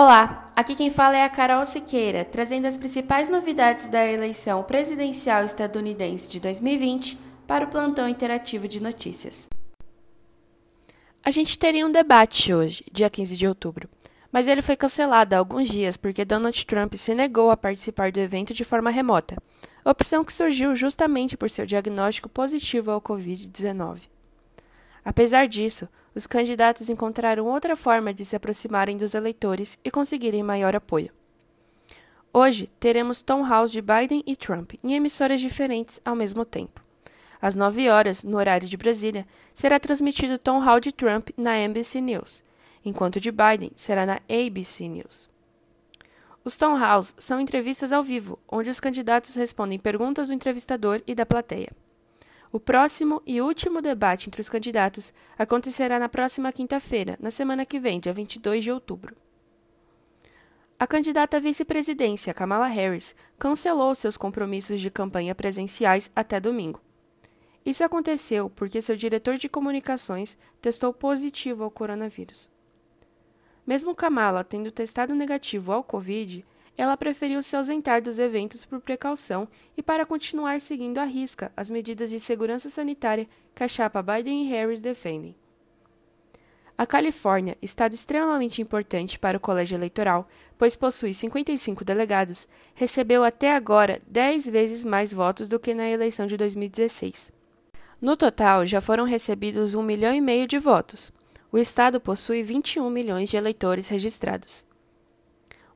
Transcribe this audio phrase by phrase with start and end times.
[0.00, 5.42] Olá, aqui quem fala é a Carol Siqueira, trazendo as principais novidades da eleição presidencial
[5.42, 9.48] estadunidense de 2020 para o plantão interativo de notícias.
[11.20, 13.88] A gente teria um debate hoje, dia 15 de outubro,
[14.30, 18.20] mas ele foi cancelado há alguns dias porque Donald Trump se negou a participar do
[18.20, 19.36] evento de forma remota,
[19.84, 24.02] opção que surgiu justamente por seu diagnóstico positivo ao Covid-19.
[25.04, 30.74] Apesar disso, os candidatos encontraram outra forma de se aproximarem dos eleitores e conseguirem maior
[30.74, 31.12] apoio.
[32.32, 36.82] Hoje, teremos Tom House de Biden e Trump em emissoras diferentes ao mesmo tempo.
[37.40, 42.00] Às 9 horas, no horário de Brasília, será transmitido Tom Hall de Trump na NBC
[42.00, 42.42] News,
[42.84, 45.30] enquanto de Biden será na ABC News.
[46.44, 51.14] Os Tom House são entrevistas ao vivo, onde os candidatos respondem perguntas do entrevistador e
[51.14, 51.70] da plateia.
[52.50, 57.78] O próximo e último debate entre os candidatos acontecerá na próxima quinta-feira, na semana que
[57.78, 59.14] vem, dia 22 de outubro.
[60.80, 66.80] A candidata à vice-presidência, Kamala Harris, cancelou seus compromissos de campanha presenciais até domingo.
[67.66, 72.50] Isso aconteceu porque seu diretor de comunicações testou positivo ao coronavírus.
[73.66, 76.46] Mesmo Kamala tendo testado negativo ao Covid,
[76.78, 81.68] ela preferiu se ausentar dos eventos por precaução e para continuar seguindo à risca as
[81.68, 85.34] medidas de segurança sanitária que a chapa Biden e Harris defendem.
[86.78, 93.52] A Califórnia, estado extremamente importante para o colégio eleitoral, pois possui 55 delegados, recebeu até
[93.52, 97.32] agora 10 vezes mais votos do que na eleição de 2016.
[98.00, 101.10] No total, já foram recebidos 1 milhão e meio de votos.
[101.50, 104.67] O estado possui 21 milhões de eleitores registrados.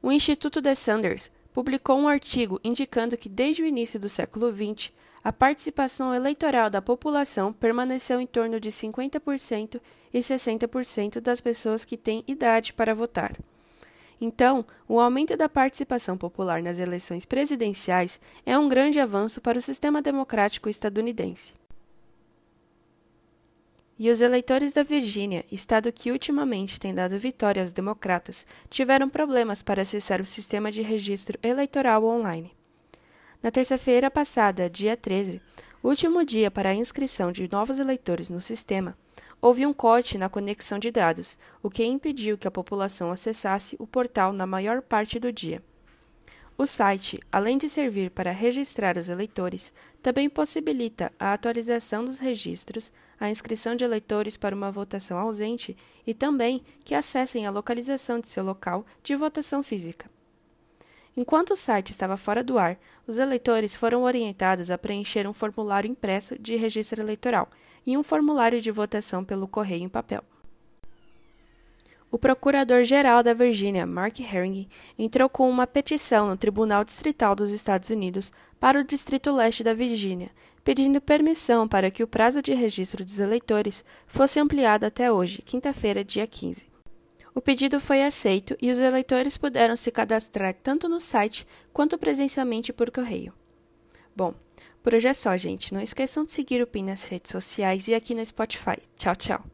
[0.02, 4.90] O Instituto de Sanders publicou um artigo indicando que desde o início do século XX,
[5.22, 9.80] a participação eleitoral da população permaneceu em torno de 50%
[10.12, 13.36] e 60% das pessoas que têm idade para votar.
[14.20, 19.62] Então, o aumento da participação popular nas eleições presidenciais é um grande avanço para o
[19.62, 21.54] sistema democrático estadunidense.
[24.02, 29.62] E os eleitores da Virgínia, estado que ultimamente tem dado vitória aos democratas, tiveram problemas
[29.62, 32.52] para acessar o sistema de registro eleitoral online.
[33.40, 35.40] Na terça-feira passada, dia 13,
[35.84, 38.98] último dia para a inscrição de novos eleitores no sistema,
[39.40, 43.86] houve um corte na conexão de dados, o que impediu que a população acessasse o
[43.86, 45.62] portal na maior parte do dia.
[46.62, 52.92] O site, além de servir para registrar os eleitores, também possibilita a atualização dos registros,
[53.18, 58.28] a inscrição de eleitores para uma votação ausente e também que acessem a localização de
[58.28, 60.08] seu local de votação física.
[61.16, 65.90] Enquanto o site estava fora do ar, os eleitores foram orientados a preencher um formulário
[65.90, 67.50] impresso de registro eleitoral
[67.84, 70.22] e um formulário de votação pelo correio em papel.
[72.12, 74.68] O procurador-geral da Virgínia, Mark Herring,
[74.98, 78.30] entrou com uma petição no Tribunal Distrital dos Estados Unidos
[78.60, 80.30] para o Distrito Leste da Virgínia,
[80.62, 86.04] pedindo permissão para que o prazo de registro dos eleitores fosse ampliado até hoje, quinta-feira,
[86.04, 86.66] dia 15.
[87.34, 92.74] O pedido foi aceito e os eleitores puderam se cadastrar tanto no site quanto presencialmente
[92.74, 93.32] por correio.
[94.14, 94.34] Bom,
[94.82, 95.72] por hoje é só, gente.
[95.72, 98.76] Não esqueçam de seguir o PIN nas redes sociais e aqui no Spotify.
[98.98, 99.51] Tchau, tchau.